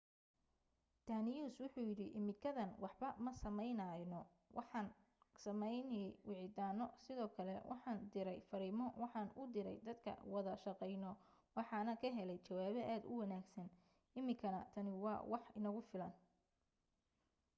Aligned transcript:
danius 1.07 1.53
wuxuu 1.61 1.85
yidhi 1.89 2.05
iminkadan 2.19 2.69
waxba 2.83 3.09
ma 3.25 3.31
sameyneyno 3.43 4.19
waxaan 4.57 4.87
sameeyey 5.43 6.09
wicitaano 6.29 6.85
sidoo 7.03 7.29
kale 7.37 7.55
waxaan 7.71 7.99
direy 8.13 8.39
fariimo 8.49 8.85
waxaan 9.01 9.29
u 9.39 9.41
direy 9.55 9.77
dadka 9.87 10.11
wada 10.33 10.53
shaqeyno 10.63 11.11
waxaana 11.57 11.91
ka 12.01 12.07
heley 12.17 12.39
jawaabo 12.47 12.81
aad 12.93 13.03
u 13.11 13.13
wanagsan 13.21 13.67
iminkana 14.19 14.59
tani 14.73 14.93
waa 15.05 15.19
wax 15.33 15.45
nagu 15.63 15.81
filan 15.89 16.13